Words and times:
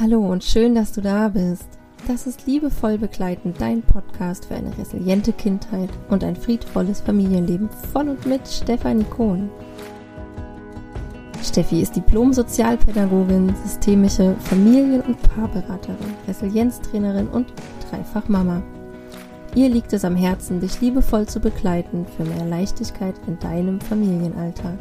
Hallo 0.00 0.20
und 0.20 0.42
schön, 0.42 0.74
dass 0.74 0.92
du 0.92 1.02
da 1.02 1.28
bist. 1.28 1.68
Das 2.08 2.26
ist 2.26 2.46
liebevoll 2.46 2.96
begleitend 2.96 3.60
dein 3.60 3.82
Podcast 3.82 4.46
für 4.46 4.54
eine 4.54 4.74
resiliente 4.78 5.30
Kindheit 5.30 5.90
und 6.08 6.24
ein 6.24 6.36
friedvolles 6.36 7.02
Familienleben 7.02 7.68
von 7.92 8.08
und 8.08 8.24
mit 8.24 8.48
Stefanie 8.48 9.04
Kohn. 9.04 9.50
Steffi 11.42 11.82
ist 11.82 11.96
Diplom-Sozialpädagogin, 11.96 13.54
systemische 13.62 14.34
Familien- 14.36 15.02
und 15.02 15.20
Paarberaterin, 15.20 16.14
Resilienztrainerin 16.26 17.28
und 17.28 17.52
dreifach 17.90 18.26
Mama. 18.26 18.62
Ihr 19.54 19.68
liegt 19.68 19.92
es 19.92 20.06
am 20.06 20.16
Herzen, 20.16 20.60
dich 20.60 20.80
liebevoll 20.80 21.26
zu 21.26 21.40
begleiten 21.40 22.06
für 22.16 22.24
mehr 22.24 22.46
Leichtigkeit 22.46 23.16
in 23.26 23.38
deinem 23.38 23.78
Familienalltag. 23.82 24.78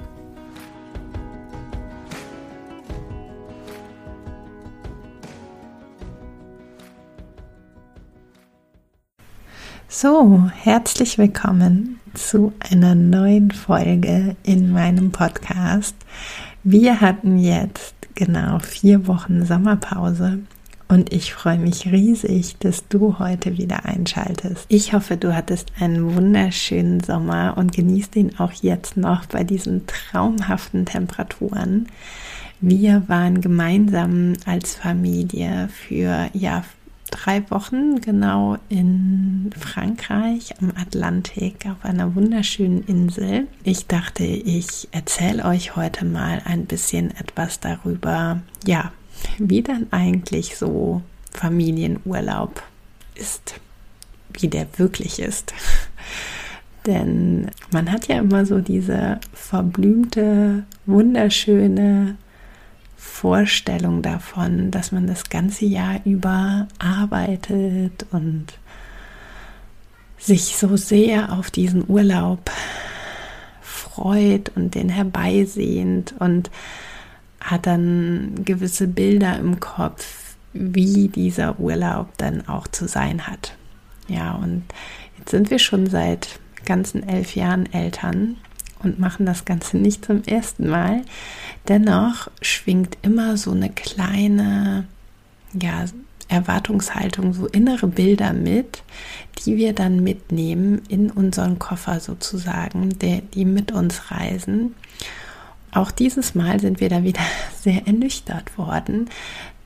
So, 9.92 10.48
herzlich 10.56 11.18
willkommen 11.18 12.00
zu 12.14 12.54
einer 12.60 12.94
neuen 12.94 13.50
Folge 13.50 14.36
in 14.44 14.72
meinem 14.72 15.12
Podcast. 15.12 15.96
Wir 16.64 17.02
hatten 17.02 17.40
jetzt 17.40 17.96
genau 18.14 18.60
vier 18.60 19.08
Wochen 19.08 19.48
Sommerpause 19.48 20.42
und 20.90 21.12
ich 21.12 21.34
freue 21.34 21.58
mich 21.58 21.88
riesig, 21.88 22.58
dass 22.60 22.88
du 22.88 23.18
heute 23.18 23.58
wieder 23.58 23.86
einschaltest. 23.86 24.68
Ich 24.68 24.94
hoffe, 24.94 25.18
du 25.18 25.36
hattest 25.36 25.72
einen 25.80 26.16
wunderschönen 26.16 27.00
Sommer 27.00 27.56
und 27.58 27.74
genießt 27.74 28.16
ihn 28.16 28.38
auch 28.38 28.52
jetzt 28.52 28.96
noch 28.96 29.26
bei 29.26 29.44
diesen 29.44 29.88
traumhaften 29.88 30.86
Temperaturen. 30.86 31.88
Wir 32.62 33.08
waren 33.08 33.42
gemeinsam 33.42 34.34
als 34.46 34.76
Familie 34.76 35.68
für 35.70 36.30
ja 36.34 36.64
drei 37.12 37.50
Wochen 37.50 38.02
genau 38.02 38.58
in 38.70 39.50
Frankreich 39.58 40.54
am 40.62 40.72
Atlantik 40.80 41.66
auf 41.66 41.84
einer 41.84 42.16
wunderschönen 42.16 42.84
Insel. 42.86 43.48
Ich 43.64 43.88
dachte, 43.88 44.24
ich 44.24 44.88
erzähle 44.92 45.46
euch 45.46 45.76
heute 45.76 46.06
mal 46.06 46.42
ein 46.46 46.66
bisschen 46.66 47.12
etwas 47.12 47.60
darüber, 47.60 48.42
ja, 48.66 48.92
wie 49.38 49.62
dann 49.62 49.88
eigentlich 49.92 50.58
so 50.58 51.02
Familienurlaub 51.32 52.62
ist, 53.16 53.56
wie 54.34 54.48
der 54.48 54.68
wirklich 54.78 55.20
ist. 55.20 55.54
Denn 56.86 57.52
man 57.72 57.92
hat 57.92 58.08
ja 58.08 58.20
immer 58.20 58.46
so 58.46 58.60
diese 58.60 59.20
verblümte, 59.34 60.64
wunderschöne 60.86 62.16
Vorstellung 63.00 64.02
davon, 64.02 64.72
dass 64.72 64.92
man 64.92 65.08
das 65.08 65.30
ganze 65.30 65.66
Jahr 65.66 66.02
über 66.04 66.68
arbeitet 66.80 68.06
und 68.12 68.48
sich 70.18 70.58
so 70.58 70.76
sehr 70.76 71.32
auf 71.32 71.50
diesen 71.50 71.90
Urlaub 71.90 72.52
freut 73.62 74.52
und 74.56 74.76
den 74.76 74.90
herbeisehnt 74.90 76.14
und 76.20 76.52
hat 77.40 77.68
dann 77.68 78.44
gewisse 78.44 78.88
Bilder 78.88 79.40
im 79.40 79.62
Kopf, 79.62 80.36
wie 80.52 81.08
dieser 81.08 81.58
Urlaub 81.58 82.10
dann 82.18 82.50
auch 82.50 82.68
zu 82.68 82.86
sein 82.88 83.28
hat. 83.28 83.56
Ja, 84.10 84.34
und 84.34 84.64
jetzt 85.18 85.32
sind 85.32 85.50
wir 85.50 85.60
schon 85.60 85.88
seit 85.88 86.40
ganzen 86.66 87.08
elf 87.08 87.36
Jahren 87.36 87.72
Eltern 87.72 88.36
und 88.84 89.00
machen 89.00 89.26
das 89.26 89.46
Ganze 89.46 89.78
nicht 89.78 90.06
zum 90.06 90.24
ersten 90.24 90.70
Mal. 90.70 91.02
Dennoch 91.68 92.30
schwingt 92.42 92.98
immer 93.02 93.38
so 93.38 93.52
eine 93.52 93.70
kleine, 93.70 94.86
ja, 95.60 95.86
Erwartungshaltung, 96.30 97.34
so 97.34 97.48
innere 97.48 97.88
Bilder 97.88 98.34
mit, 98.34 98.84
die 99.44 99.58
wir 99.58 99.74
dann 99.74 100.04
mitnehmen 100.04 100.82
in 100.88 101.10
unseren 101.10 101.58
Koffer 101.58 102.00
sozusagen, 102.00 102.98
der, 103.00 103.22
die 103.22 103.46
mit 103.46 103.72
uns 103.72 104.12
reisen. 104.12 104.76
Auch 105.72 105.92
dieses 105.92 106.36
Mal 106.36 106.60
sind 106.60 106.80
wir 106.80 106.90
da 106.90 107.04
wieder 107.04 107.22
sehr 107.62 107.86
ernüchtert 107.88 108.58
worden, 108.58 109.10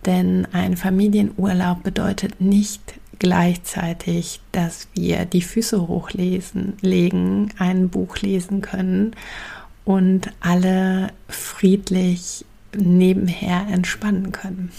denn 0.06 0.48
ein 0.54 0.78
Familienurlaub 0.78 1.84
bedeutet 1.84 2.42
nicht 2.42 2.96
gleichzeitig, 3.24 4.42
dass 4.52 4.90
wir 4.94 5.24
die 5.24 5.42
Füße 5.42 5.88
hochlesen, 5.88 6.74
legen, 6.82 7.52
ein 7.58 7.88
Buch 7.88 8.18
lesen 8.18 8.60
können 8.60 9.16
und 9.86 10.30
alle 10.42 11.08
friedlich 11.30 12.44
nebenher 12.76 13.66
entspannen 13.72 14.34
können. 14.34 14.74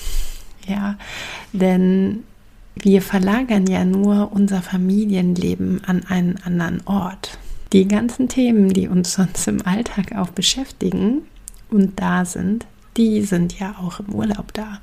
Ja, 0.69 0.99
denn 1.55 2.25
wir 2.75 3.01
verlagern 3.01 3.67
ja 3.67 3.87
nur 3.87 4.31
unser 4.33 4.61
Familienleben 4.61 5.83
an 5.87 6.05
einen 6.07 6.37
anderen 6.45 6.87
Ort. 6.87 7.39
Die 7.73 7.89
ganzen 7.89 8.29
Themen, 8.29 8.69
die 8.69 8.89
uns 8.89 9.15
sonst 9.15 9.49
im 9.49 9.65
Alltag 9.67 10.15
auch 10.15 10.29
beschäftigen 10.29 11.23
und 11.71 11.99
da 11.99 12.27
sind, 12.27 12.67
die 12.97 13.23
sind 13.23 13.59
ja 13.59 13.75
auch 13.81 14.01
im 14.01 14.15
Urlaub 14.15 14.53
da. 14.53 14.81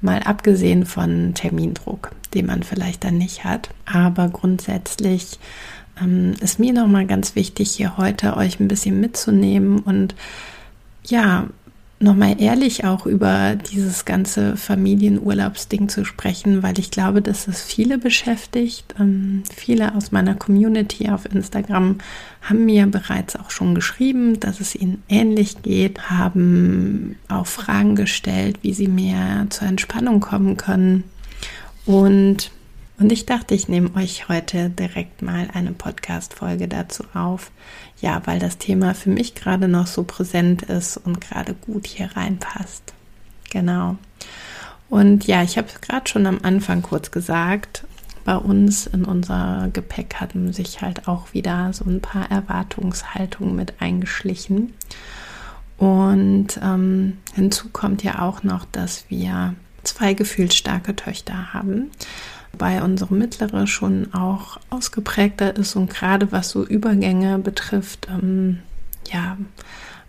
Mal 0.00 0.22
abgesehen 0.22 0.86
von 0.86 1.34
Termindruck, 1.34 2.12
den 2.34 2.46
man 2.46 2.62
vielleicht 2.62 3.04
dann 3.04 3.18
nicht 3.18 3.44
hat. 3.44 3.70
Aber 3.86 4.28
grundsätzlich 4.28 5.38
ähm, 6.00 6.34
ist 6.40 6.58
mir 6.58 6.72
nochmal 6.72 7.06
ganz 7.06 7.34
wichtig, 7.34 7.72
hier 7.72 7.96
heute 7.96 8.36
euch 8.36 8.60
ein 8.60 8.68
bisschen 8.68 9.00
mitzunehmen 9.00 9.80
und 9.80 10.14
ja, 11.04 11.46
nochmal 12.00 12.40
ehrlich 12.40 12.84
auch 12.84 13.06
über 13.06 13.56
dieses 13.56 14.04
ganze 14.04 14.56
Familienurlaubsding 14.56 15.88
zu 15.88 16.04
sprechen, 16.04 16.62
weil 16.62 16.78
ich 16.78 16.90
glaube, 16.90 17.22
dass 17.22 17.48
es 17.48 17.60
viele 17.60 17.98
beschäftigt. 17.98 18.94
Ähm, 19.00 19.42
viele 19.54 19.94
aus 19.94 20.12
meiner 20.12 20.34
Community 20.34 21.08
auf 21.08 21.24
Instagram 21.32 21.98
haben 22.42 22.64
mir 22.64 22.86
bereits 22.86 23.36
auch 23.36 23.50
schon 23.50 23.74
geschrieben, 23.74 24.38
dass 24.38 24.60
es 24.60 24.74
ihnen 24.74 25.02
ähnlich 25.08 25.62
geht, 25.62 26.10
haben 26.10 27.16
auch 27.28 27.46
Fragen 27.46 27.96
gestellt, 27.96 28.58
wie 28.62 28.74
sie 28.74 28.88
mehr 28.88 29.46
zur 29.50 29.68
Entspannung 29.68 30.20
kommen 30.20 30.56
können. 30.56 31.04
Und 31.84 32.52
und 32.98 33.12
ich 33.12 33.26
dachte, 33.26 33.54
ich 33.54 33.68
nehme 33.68 33.94
euch 33.94 34.28
heute 34.28 34.70
direkt 34.70 35.22
mal 35.22 35.48
eine 35.54 35.70
Podcast-Folge 35.70 36.66
dazu 36.66 37.04
auf. 37.14 37.52
Ja, 38.00 38.22
weil 38.24 38.40
das 38.40 38.58
Thema 38.58 38.94
für 38.94 39.10
mich 39.10 39.36
gerade 39.36 39.68
noch 39.68 39.86
so 39.86 40.02
präsent 40.02 40.62
ist 40.62 40.96
und 40.96 41.20
gerade 41.20 41.54
gut 41.54 41.86
hier 41.86 42.10
reinpasst. 42.16 42.92
Genau. 43.50 43.96
Und 44.88 45.26
ja, 45.28 45.44
ich 45.44 45.58
habe 45.58 45.68
es 45.68 45.80
gerade 45.80 46.08
schon 46.08 46.26
am 46.26 46.40
Anfang 46.42 46.82
kurz 46.82 47.12
gesagt. 47.12 47.84
Bei 48.24 48.36
uns 48.36 48.88
in 48.88 49.04
unser 49.04 49.70
Gepäck 49.72 50.16
hatten 50.16 50.52
sich 50.52 50.82
halt 50.82 51.06
auch 51.06 51.32
wieder 51.32 51.72
so 51.72 51.84
ein 51.84 52.00
paar 52.00 52.28
Erwartungshaltungen 52.30 53.54
mit 53.54 53.80
eingeschlichen. 53.80 54.74
Und 55.76 56.58
ähm, 56.60 57.18
hinzu 57.34 57.68
kommt 57.68 58.02
ja 58.02 58.22
auch 58.22 58.42
noch, 58.42 58.64
dass 58.64 59.04
wir 59.08 59.54
zwei 59.84 60.14
gefühlsstarke 60.14 60.96
Töchter 60.96 61.54
haben 61.54 61.92
bei 62.58 62.82
unsere 62.82 63.14
mittlere 63.14 63.66
schon 63.66 64.12
auch 64.12 64.58
ausgeprägter 64.70 65.56
ist 65.56 65.76
und 65.76 65.90
gerade 65.90 66.32
was 66.32 66.50
so 66.50 66.66
Übergänge 66.66 67.38
betrifft, 67.38 68.08
ähm, 68.10 68.58
ja, 69.12 69.38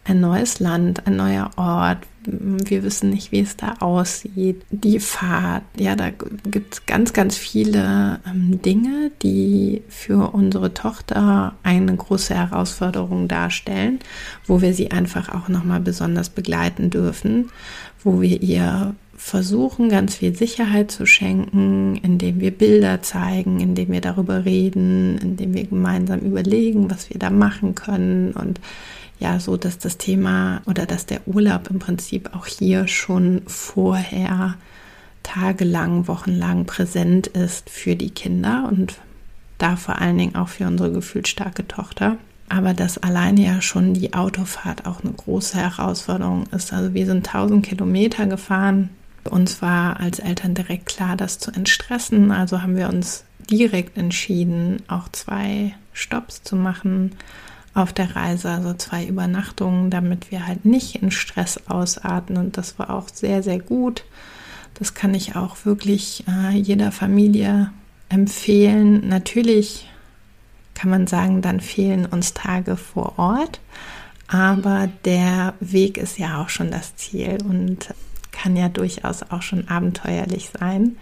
ein 0.09 0.19
neues 0.19 0.59
Land, 0.59 1.05
ein 1.07 1.15
neuer 1.15 1.51
Ort. 1.55 1.99
Wir 2.23 2.83
wissen 2.83 3.11
nicht, 3.11 3.31
wie 3.31 3.41
es 3.41 3.55
da 3.55 3.75
aussieht. 3.79 4.63
Die 4.71 4.99
Fahrt, 4.99 5.63
ja, 5.77 5.95
da 5.95 6.09
gibt 6.09 6.73
es 6.73 6.85
ganz, 6.85 7.13
ganz 7.13 7.37
viele 7.37 8.19
ähm, 8.27 8.61
Dinge, 8.61 9.11
die 9.21 9.83
für 9.87 10.33
unsere 10.33 10.73
Tochter 10.73 11.53
eine 11.63 11.95
große 11.95 12.33
Herausforderung 12.35 13.27
darstellen, 13.27 13.99
wo 14.47 14.61
wir 14.61 14.73
sie 14.73 14.91
einfach 14.91 15.29
auch 15.29 15.47
nochmal 15.47 15.79
besonders 15.79 16.29
begleiten 16.29 16.89
dürfen, 16.89 17.51
wo 18.03 18.21
wir 18.21 18.41
ihr 18.41 18.95
versuchen, 19.19 19.89
ganz 19.89 20.15
viel 20.15 20.33
Sicherheit 20.33 20.91
zu 20.91 21.05
schenken, 21.05 21.97
indem 21.97 22.39
wir 22.39 22.51
Bilder 22.51 23.01
zeigen, 23.01 23.59
indem 23.59 23.91
wir 23.91 23.99
darüber 23.99 24.45
reden, 24.45 25.17
indem 25.17 25.53
wir 25.53 25.65
gemeinsam 25.65 26.21
überlegen, 26.21 26.89
was 26.89 27.09
wir 27.09 27.19
da 27.19 27.29
machen 27.29 27.75
können 27.75 28.31
und 28.31 28.61
ja, 29.19 29.41
so 29.41 29.57
dass 29.57 29.77
das 29.77 29.97
Thema 29.97 30.61
oder 30.65 30.85
dass 30.85 31.05
der 31.05 31.27
Urlaub 31.27 31.69
im 31.69 31.79
Prinzip 31.79 32.33
auch 32.33 32.47
hier 32.47 32.87
schon 32.87 33.41
vorher 33.45 34.55
tagelang, 35.21 36.07
wochenlang 36.07 36.65
präsent 36.65 37.27
ist 37.27 37.69
für 37.69 37.97
die 37.97 38.11
Kinder 38.11 38.69
und 38.71 38.99
da 39.57 39.75
vor 39.75 39.99
allen 39.99 40.17
Dingen 40.17 40.35
auch 40.35 40.47
für 40.47 40.65
unsere 40.65 40.93
gefühlsstarke 40.93 41.67
Tochter. 41.67 42.15
Aber 42.47 42.73
dass 42.73 42.97
alleine 42.97 43.41
ja 43.41 43.61
schon 43.61 43.93
die 43.93 44.13
Autofahrt 44.13 44.87
auch 44.87 45.03
eine 45.03 45.11
große 45.11 45.57
Herausforderung 45.57 46.45
ist. 46.55 46.71
Also 46.71 46.93
wir 46.93 47.05
sind 47.05 47.27
1000 47.27 47.63
Kilometer 47.65 48.25
gefahren 48.25 48.89
uns 49.29 49.61
war 49.61 49.99
als 49.99 50.19
Eltern 50.19 50.53
direkt 50.53 50.85
klar, 50.87 51.15
das 51.15 51.39
zu 51.39 51.51
entstressen. 51.51 52.31
Also 52.31 52.61
haben 52.61 52.75
wir 52.75 52.89
uns 52.89 53.23
direkt 53.49 53.97
entschieden, 53.97 54.83
auch 54.87 55.09
zwei 55.09 55.75
Stops 55.93 56.43
zu 56.43 56.55
machen 56.55 57.15
auf 57.73 57.93
der 57.93 58.15
Reise, 58.15 58.49
also 58.49 58.73
zwei 58.73 59.05
Übernachtungen, 59.05 59.89
damit 59.89 60.31
wir 60.31 60.47
halt 60.47 60.65
nicht 60.65 60.95
in 60.95 61.11
Stress 61.11 61.59
ausarten. 61.67 62.37
Und 62.37 62.57
das 62.57 62.79
war 62.79 62.89
auch 62.89 63.09
sehr, 63.11 63.43
sehr 63.43 63.59
gut. 63.59 64.03
Das 64.75 64.93
kann 64.93 65.13
ich 65.13 65.35
auch 65.35 65.65
wirklich 65.65 66.23
äh, 66.27 66.55
jeder 66.55 66.91
Familie 66.91 67.71
empfehlen. 68.09 69.07
Natürlich 69.07 69.87
kann 70.73 70.89
man 70.89 71.07
sagen, 71.07 71.41
dann 71.41 71.59
fehlen 71.59 72.05
uns 72.05 72.33
Tage 72.33 72.77
vor 72.77 73.19
Ort, 73.19 73.59
aber 74.27 74.87
der 75.03 75.53
Weg 75.59 75.97
ist 75.97 76.17
ja 76.17 76.41
auch 76.41 76.49
schon 76.49 76.71
das 76.71 76.95
Ziel 76.95 77.37
und 77.43 77.93
kann 78.41 78.55
ja 78.55 78.69
durchaus 78.69 79.23
auch 79.23 79.41
schon 79.41 79.67
abenteuerlich 79.67 80.51
sein. 80.57 80.97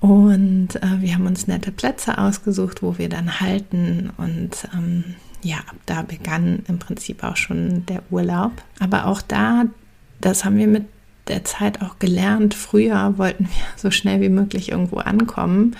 Und 0.00 0.76
äh, 0.76 1.00
wir 1.00 1.14
haben 1.14 1.26
uns 1.26 1.46
nette 1.46 1.72
Plätze 1.72 2.18
ausgesucht, 2.18 2.82
wo 2.82 2.98
wir 2.98 3.08
dann 3.08 3.40
halten. 3.40 4.10
Und 4.18 4.68
ähm, 4.74 5.04
ja, 5.42 5.58
da 5.86 6.02
begann 6.02 6.62
im 6.68 6.78
Prinzip 6.78 7.24
auch 7.24 7.36
schon 7.36 7.86
der 7.86 8.02
Urlaub. 8.10 8.52
Aber 8.78 9.06
auch 9.06 9.22
da, 9.22 9.64
das 10.20 10.44
haben 10.44 10.58
wir 10.58 10.66
mit 10.66 10.84
der 11.28 11.44
Zeit 11.44 11.82
auch 11.82 11.98
gelernt. 11.98 12.54
Früher 12.54 13.14
wollten 13.16 13.44
wir 13.44 13.64
so 13.76 13.90
schnell 13.90 14.20
wie 14.20 14.28
möglich 14.28 14.70
irgendwo 14.70 14.98
ankommen. 14.98 15.76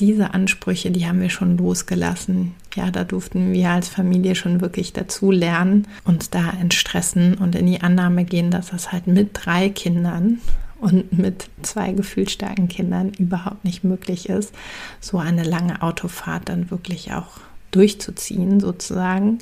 Diese 0.00 0.32
Ansprüche, 0.32 0.90
die 0.90 1.06
haben 1.06 1.20
wir 1.20 1.30
schon 1.30 1.56
losgelassen. 1.56 2.54
Ja, 2.74 2.90
da 2.90 3.02
durften 3.02 3.52
wir 3.52 3.70
als 3.70 3.88
Familie 3.88 4.36
schon 4.36 4.60
wirklich 4.60 4.92
dazu 4.92 5.32
lernen, 5.32 5.88
uns 6.04 6.30
da 6.30 6.50
entstressen 6.50 7.34
und 7.34 7.56
in 7.56 7.66
die 7.66 7.80
Annahme 7.80 8.24
gehen, 8.24 8.50
dass 8.50 8.70
das 8.70 8.92
halt 8.92 9.08
mit 9.08 9.30
drei 9.32 9.68
Kindern 9.70 10.40
und 10.80 11.18
mit 11.18 11.50
zwei 11.62 11.92
gefühlstarken 11.92 12.68
Kindern 12.68 13.12
überhaupt 13.18 13.64
nicht 13.64 13.82
möglich 13.82 14.28
ist, 14.28 14.54
so 15.00 15.18
eine 15.18 15.42
lange 15.42 15.82
Autofahrt 15.82 16.48
dann 16.48 16.70
wirklich 16.70 17.12
auch 17.12 17.40
durchzuziehen, 17.72 18.60
sozusagen. 18.60 19.38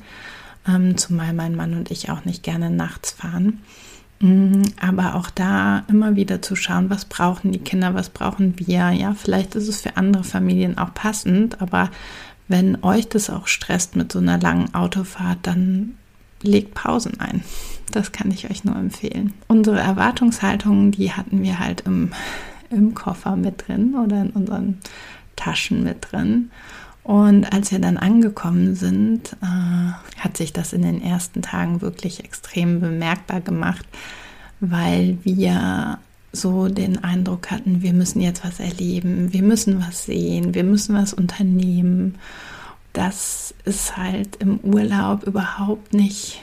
Ähm, 0.67 0.97
zumal 0.97 1.33
mein 1.33 1.55
Mann 1.55 1.75
und 1.75 1.91
ich 1.91 2.09
auch 2.09 2.25
nicht 2.25 2.43
gerne 2.43 2.71
nachts 2.71 3.11
fahren. 3.11 3.61
Mm, 4.19 4.63
aber 4.81 5.15
auch 5.15 5.29
da 5.29 5.83
immer 5.89 6.15
wieder 6.15 6.41
zu 6.41 6.55
schauen, 6.55 6.89
was 6.89 7.05
brauchen 7.05 7.51
die 7.51 7.59
Kinder, 7.59 7.93
was 7.93 8.09
brauchen 8.09 8.57
wir. 8.57 8.91
Ja, 8.91 9.13
vielleicht 9.13 9.55
ist 9.55 9.67
es 9.67 9.81
für 9.81 9.97
andere 9.97 10.23
Familien 10.23 10.77
auch 10.77 10.93
passend, 10.93 11.61
aber 11.61 11.91
wenn 12.47 12.83
euch 12.83 13.09
das 13.09 13.29
auch 13.29 13.47
stresst 13.47 13.95
mit 13.95 14.11
so 14.11 14.19
einer 14.19 14.39
langen 14.39 14.73
Autofahrt, 14.73 15.39
dann 15.43 15.97
legt 16.41 16.73
Pausen 16.73 17.19
ein. 17.19 17.43
Das 17.91 18.11
kann 18.11 18.31
ich 18.31 18.49
euch 18.49 18.63
nur 18.63 18.75
empfehlen. 18.75 19.33
Unsere 19.47 19.79
Erwartungshaltungen, 19.79 20.91
die 20.91 21.11
hatten 21.13 21.43
wir 21.43 21.59
halt 21.59 21.81
im, 21.81 22.11
im 22.69 22.93
Koffer 22.95 23.35
mit 23.35 23.67
drin 23.67 23.95
oder 23.95 24.21
in 24.21 24.29
unseren 24.31 24.77
Taschen 25.35 25.83
mit 25.83 26.11
drin. 26.11 26.51
Und 27.07 27.53
als 27.53 27.71
wir 27.71 27.79
dann 27.79 27.95
angekommen 27.95 28.75
sind, 28.75 29.37
äh, 29.41 30.19
hat 30.19 30.35
sich 30.35 30.51
das 30.51 30.73
in 30.73 30.81
den 30.81 31.01
ersten 31.01 31.41
Tagen 31.41 31.79
wirklich 31.81 32.25
extrem 32.25 32.81
bemerkbar 32.81 33.39
gemacht, 33.39 33.85
weil 34.59 35.17
wir 35.23 35.99
so 36.33 36.67
den 36.67 37.05
Eindruck 37.05 37.49
hatten, 37.49 37.81
wir 37.81 37.93
müssen 37.93 38.19
jetzt 38.19 38.43
was 38.43 38.59
erleben, 38.59 39.31
wir 39.31 39.41
müssen 39.41 39.79
was 39.79 40.03
sehen, 40.03 40.53
wir 40.53 40.65
müssen 40.65 40.97
was 40.97 41.13
unternehmen. 41.13 42.15
Das 42.91 43.55
ist 43.63 43.95
halt 43.95 44.35
im 44.41 44.59
Urlaub 44.59 45.23
überhaupt 45.23 45.93
nicht 45.93 46.41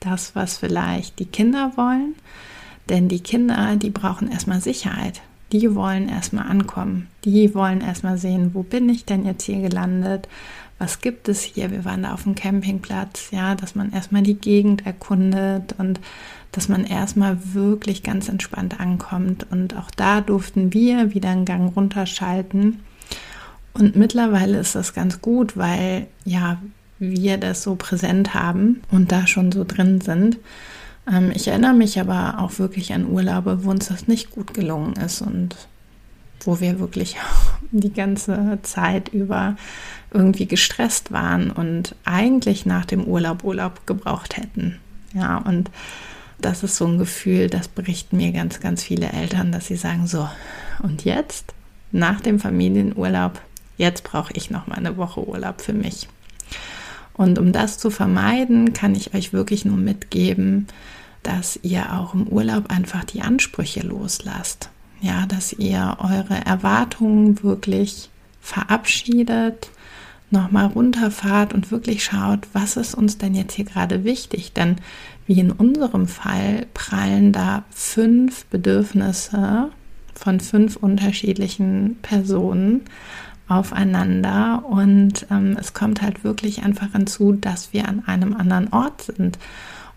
das, 0.00 0.34
was 0.34 0.56
vielleicht 0.56 1.18
die 1.18 1.26
Kinder 1.26 1.72
wollen. 1.76 2.14
Denn 2.88 3.10
die 3.10 3.20
Kinder, 3.20 3.76
die 3.76 3.90
brauchen 3.90 4.32
erstmal 4.32 4.62
Sicherheit 4.62 5.20
die 5.52 5.74
wollen 5.74 6.08
erstmal 6.08 6.48
ankommen. 6.48 7.08
Die 7.24 7.54
wollen 7.54 7.82
erstmal 7.82 8.18
sehen, 8.18 8.50
wo 8.54 8.62
bin 8.62 8.88
ich 8.88 9.04
denn 9.04 9.26
jetzt 9.26 9.44
hier 9.44 9.60
gelandet? 9.60 10.28
Was 10.78 11.00
gibt 11.00 11.28
es 11.28 11.42
hier? 11.42 11.70
Wir 11.70 11.84
waren 11.84 12.02
da 12.02 12.14
auf 12.14 12.24
dem 12.24 12.34
Campingplatz, 12.34 13.30
ja, 13.30 13.54
dass 13.54 13.74
man 13.74 13.92
erstmal 13.92 14.22
die 14.22 14.34
Gegend 14.34 14.84
erkundet 14.86 15.74
und 15.78 16.00
dass 16.50 16.68
man 16.68 16.84
erstmal 16.84 17.38
wirklich 17.54 18.02
ganz 18.02 18.28
entspannt 18.28 18.80
ankommt. 18.80 19.46
Und 19.50 19.76
auch 19.76 19.90
da 19.90 20.20
durften 20.20 20.72
wir 20.72 21.14
wieder 21.14 21.30
einen 21.30 21.44
Gang 21.44 21.74
runterschalten. 21.76 22.80
Und 23.74 23.96
mittlerweile 23.96 24.58
ist 24.58 24.74
das 24.74 24.92
ganz 24.92 25.20
gut, 25.20 25.56
weil 25.56 26.06
ja, 26.24 26.60
wir 26.98 27.36
das 27.38 27.62
so 27.62 27.74
präsent 27.74 28.34
haben 28.34 28.82
und 28.90 29.12
da 29.12 29.26
schon 29.26 29.52
so 29.52 29.64
drin 29.64 30.00
sind. 30.00 30.38
Ähm, 31.10 31.32
ich 31.34 31.48
erinnere 31.48 31.74
mich 31.74 32.00
aber 32.00 32.38
auch 32.38 32.58
wirklich 32.58 32.92
an 32.92 33.08
Urlaube, 33.08 33.64
wo 33.64 33.70
uns 33.70 33.88
das 33.88 34.08
nicht 34.08 34.30
gut 34.30 34.54
gelungen 34.54 34.94
ist 34.94 35.22
und 35.22 35.56
wo 36.40 36.60
wir 36.60 36.78
wirklich 36.78 37.16
die 37.70 37.92
ganze 37.92 38.58
Zeit 38.62 39.08
über 39.08 39.56
irgendwie 40.10 40.46
gestresst 40.46 41.12
waren 41.12 41.50
und 41.50 41.94
eigentlich 42.04 42.66
nach 42.66 42.84
dem 42.84 43.04
Urlaub 43.04 43.44
Urlaub 43.44 43.86
gebraucht 43.86 44.36
hätten. 44.36 44.78
Ja, 45.14 45.38
und 45.38 45.70
das 46.40 46.62
ist 46.62 46.76
so 46.76 46.86
ein 46.86 46.98
Gefühl, 46.98 47.48
das 47.48 47.68
berichten 47.68 48.16
mir 48.16 48.32
ganz, 48.32 48.60
ganz 48.60 48.82
viele 48.82 49.12
Eltern, 49.12 49.52
dass 49.52 49.66
sie 49.66 49.76
sagen, 49.76 50.06
so, 50.06 50.28
und 50.82 51.04
jetzt, 51.04 51.54
nach 51.92 52.20
dem 52.20 52.40
Familienurlaub, 52.40 53.40
jetzt 53.76 54.02
brauche 54.04 54.32
ich 54.34 54.50
noch 54.50 54.66
mal 54.66 54.76
eine 54.76 54.96
Woche 54.96 55.26
Urlaub 55.26 55.60
für 55.60 55.72
mich. 55.72 56.08
Und 57.22 57.38
um 57.38 57.52
das 57.52 57.78
zu 57.78 57.90
vermeiden, 57.90 58.72
kann 58.72 58.96
ich 58.96 59.14
euch 59.14 59.32
wirklich 59.32 59.64
nur 59.64 59.76
mitgeben, 59.76 60.66
dass 61.22 61.56
ihr 61.62 61.92
auch 61.92 62.14
im 62.14 62.26
Urlaub 62.26 62.68
einfach 62.68 63.04
die 63.04 63.22
Ansprüche 63.22 63.86
loslasst. 63.86 64.70
Ja, 65.00 65.26
dass 65.26 65.52
ihr 65.52 65.98
eure 66.00 66.44
Erwartungen 66.44 67.40
wirklich 67.44 68.10
verabschiedet, 68.40 69.70
nochmal 70.32 70.66
runterfahrt 70.66 71.54
und 71.54 71.70
wirklich 71.70 72.02
schaut, 72.02 72.40
was 72.54 72.76
ist 72.76 72.96
uns 72.96 73.18
denn 73.18 73.36
jetzt 73.36 73.54
hier 73.54 73.66
gerade 73.66 74.02
wichtig? 74.02 74.52
Denn 74.52 74.78
wie 75.28 75.38
in 75.38 75.52
unserem 75.52 76.08
Fall 76.08 76.66
prallen 76.74 77.30
da 77.30 77.62
fünf 77.70 78.46
Bedürfnisse 78.46 79.70
von 80.12 80.40
fünf 80.40 80.74
unterschiedlichen 80.74 81.98
Personen 82.02 82.80
aufeinander. 83.56 84.64
Und 84.68 85.26
ähm, 85.30 85.56
es 85.58 85.74
kommt 85.74 86.02
halt 86.02 86.24
wirklich 86.24 86.62
einfach 86.62 86.92
hinzu, 86.92 87.32
dass 87.32 87.72
wir 87.72 87.88
an 87.88 88.02
einem 88.06 88.34
anderen 88.34 88.72
Ort 88.72 89.02
sind. 89.02 89.38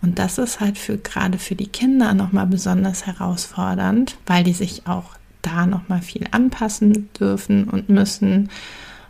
Und 0.02 0.20
das 0.20 0.38
ist 0.38 0.60
halt 0.60 0.78
für 0.78 0.98
gerade 0.98 1.40
für 1.40 1.56
die 1.56 1.68
Kinder 1.68 2.14
nochmal 2.14 2.48
besonders 2.48 3.06
herausfordernd, 3.06 4.18
weil 4.26 4.44
die 4.44 4.54
sich 4.54 4.88
auch 4.88 5.16
da 5.42 5.66
nochmal 5.66 6.02
viel 6.02 6.26
anpassen 6.32 7.10
dürfen 7.20 7.66
und 7.66 7.90
müssen. 7.90 8.50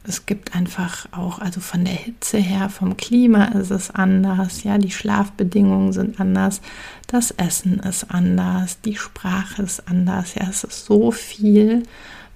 Es 0.08 0.28
gibt 0.28 0.56
einfach 0.56 1.08
auch, 1.12 1.40
also 1.40 1.60
von 1.62 1.84
der 1.84 1.96
Hitze 1.96 2.38
her, 2.38 2.70
vom 2.70 2.96
Klima 2.96 3.46
ist 3.46 3.72
es 3.72 3.90
anders, 3.90 4.64
ja, 4.64 4.78
die 4.78 4.92
Schlafbedingungen 4.92 5.94
sind 5.94 6.20
anders, 6.20 6.62
das 7.08 7.32
Essen 7.32 7.80
ist 7.80 8.12
anders, 8.12 8.80
die 8.82 8.96
Sprache 8.96 9.64
ist 9.64 9.88
anders, 9.88 10.36
ja, 10.36 10.48
es 10.48 10.64
ist 10.64 10.86
so 10.86 11.10
viel, 11.10 11.84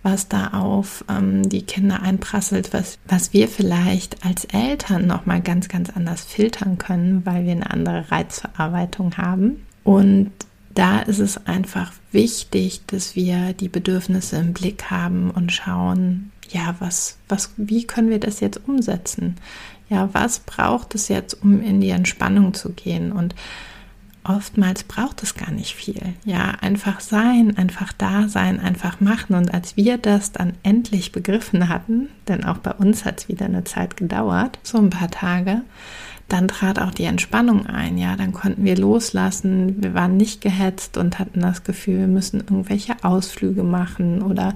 was 0.03 0.27
da 0.27 0.49
auf 0.49 1.03
ähm, 1.09 1.49
die 1.49 1.63
Kinder 1.63 2.01
einprasselt, 2.01 2.73
was, 2.73 2.97
was 3.07 3.33
wir 3.33 3.47
vielleicht 3.47 4.25
als 4.25 4.45
Eltern 4.45 5.07
nochmal 5.07 5.41
ganz, 5.41 5.67
ganz 5.67 5.89
anders 5.89 6.23
filtern 6.23 6.77
können, 6.77 7.25
weil 7.25 7.45
wir 7.45 7.51
eine 7.51 7.69
andere 7.69 8.11
Reizverarbeitung 8.11 9.17
haben. 9.17 9.65
Und 9.83 10.31
da 10.73 10.99
ist 10.99 11.19
es 11.19 11.45
einfach 11.45 11.91
wichtig, 12.11 12.81
dass 12.87 13.15
wir 13.15 13.53
die 13.53 13.69
Bedürfnisse 13.69 14.37
im 14.37 14.53
Blick 14.53 14.89
haben 14.89 15.31
und 15.31 15.51
schauen, 15.51 16.31
ja, 16.49 16.75
was, 16.79 17.17
was, 17.27 17.51
wie 17.57 17.85
können 17.85 18.09
wir 18.09 18.19
das 18.19 18.39
jetzt 18.39 18.67
umsetzen? 18.67 19.35
Ja, 19.89 20.09
was 20.13 20.39
braucht 20.39 20.95
es 20.95 21.07
jetzt, 21.07 21.41
um 21.43 21.61
in 21.61 21.81
die 21.81 21.89
Entspannung 21.89 22.53
zu 22.53 22.71
gehen? 22.71 23.11
Und 23.11 23.35
oftmals 24.29 24.83
braucht 24.83 25.23
es 25.23 25.35
gar 25.35 25.51
nicht 25.51 25.73
viel. 25.73 26.13
Ja, 26.23 26.51
einfach 26.61 26.99
sein, 26.99 27.57
einfach 27.57 27.91
da 27.91 28.29
sein, 28.29 28.59
einfach 28.59 29.01
machen. 29.01 29.35
Und 29.35 29.53
als 29.53 29.75
wir 29.75 29.97
das 29.97 30.31
dann 30.31 30.53
endlich 30.61 31.11
begriffen 31.11 31.67
hatten, 31.67 32.09
denn 32.27 32.43
auch 32.43 32.59
bei 32.59 32.71
uns 32.71 33.05
hat 33.05 33.21
es 33.21 33.27
wieder 33.27 33.45
eine 33.45 33.63
Zeit 33.63 33.97
gedauert, 33.97 34.59
so 34.63 34.77
ein 34.77 34.91
paar 34.91 35.09
Tage, 35.09 35.63
dann 36.27 36.47
trat 36.47 36.79
auch 36.79 36.91
die 36.91 37.05
Entspannung 37.05 37.65
ein. 37.65 37.97
Ja, 37.97 38.15
dann 38.15 38.31
konnten 38.31 38.63
wir 38.63 38.77
loslassen. 38.77 39.81
Wir 39.81 39.95
waren 39.95 40.15
nicht 40.15 40.41
gehetzt 40.41 40.95
und 40.97 41.17
hatten 41.17 41.41
das 41.41 41.63
Gefühl, 41.63 42.01
wir 42.01 42.07
müssen 42.07 42.39
irgendwelche 42.39 43.03
Ausflüge 43.03 43.63
machen 43.63 44.21
oder 44.21 44.53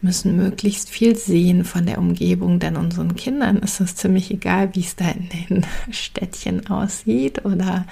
müssen 0.00 0.36
möglichst 0.36 0.90
viel 0.90 1.14
sehen 1.14 1.64
von 1.64 1.86
der 1.86 1.98
Umgebung, 1.98 2.58
denn 2.58 2.76
unseren 2.76 3.14
Kindern 3.14 3.58
ist 3.58 3.80
es 3.80 3.94
ziemlich 3.94 4.32
egal, 4.32 4.74
wie 4.74 4.80
es 4.80 4.96
da 4.96 5.08
in 5.10 5.28
den 5.28 5.66
Städtchen 5.92 6.66
aussieht 6.66 7.44
oder 7.44 7.86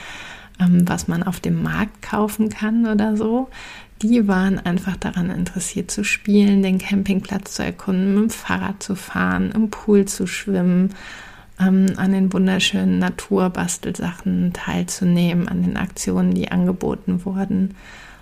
ähm, 0.60 0.88
was 0.88 1.08
man 1.08 1.22
auf 1.22 1.40
dem 1.40 1.62
Markt 1.62 2.02
kaufen 2.02 2.48
kann 2.48 2.86
oder 2.86 3.16
so. 3.16 3.48
Die 4.02 4.28
waren 4.28 4.58
einfach 4.58 4.96
daran 4.96 5.30
interessiert 5.30 5.90
zu 5.90 6.04
spielen, 6.04 6.62
den 6.62 6.78
Campingplatz 6.78 7.54
zu 7.54 7.64
erkunden, 7.64 8.14
mit 8.14 8.22
dem 8.22 8.30
Fahrrad 8.30 8.82
zu 8.82 8.94
fahren, 8.94 9.50
im 9.52 9.70
Pool 9.70 10.06
zu 10.06 10.26
schwimmen, 10.26 10.94
ähm, 11.60 11.86
an 11.96 12.12
den 12.12 12.32
wunderschönen 12.32 12.98
Naturbastelsachen 12.98 14.52
teilzunehmen, 14.54 15.48
an 15.48 15.62
den 15.62 15.76
Aktionen, 15.76 16.32
die 16.32 16.50
angeboten 16.50 17.24
wurden. 17.24 17.74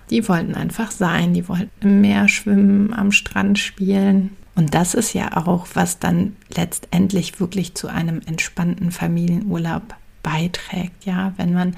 Die 0.09 0.27
wollten 0.27 0.55
einfach 0.55 0.91
sein, 0.91 1.33
die 1.33 1.47
wollten 1.47 1.69
im 1.81 2.01
Meer 2.01 2.27
schwimmen, 2.27 2.93
am 2.93 3.11
Strand 3.11 3.59
spielen. 3.59 4.31
Und 4.55 4.73
das 4.73 4.93
ist 4.93 5.13
ja 5.13 5.37
auch, 5.37 5.67
was 5.75 5.99
dann 5.99 6.35
letztendlich 6.53 7.39
wirklich 7.39 7.75
zu 7.75 7.87
einem 7.87 8.19
entspannten 8.25 8.91
Familienurlaub 8.91 9.95
beiträgt. 10.23 11.05
Ja, 11.05 11.31
wenn 11.37 11.53
man 11.53 11.75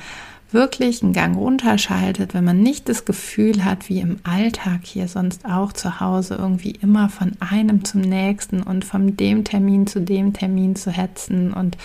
wirklich 0.51 1.01
einen 1.01 1.13
Gang 1.13 1.37
runterschaltet, 1.37 2.33
wenn 2.33 2.43
man 2.43 2.61
nicht 2.61 2.89
das 2.89 3.05
Gefühl 3.05 3.63
hat, 3.63 3.89
wie 3.89 3.99
im 3.99 4.17
Alltag 4.23 4.81
hier 4.83 5.07
sonst 5.07 5.45
auch 5.45 5.73
zu 5.73 5.99
Hause, 5.99 6.35
irgendwie 6.35 6.71
immer 6.71 7.09
von 7.09 7.33
einem 7.39 7.85
zum 7.85 8.01
nächsten 8.01 8.61
und 8.61 8.83
von 8.83 9.15
dem 9.15 9.43
Termin 9.43 9.87
zu 9.87 10.01
dem 10.01 10.33
Termin 10.33 10.75
zu 10.75 10.91
hetzen 10.91 11.53
und 11.53 11.77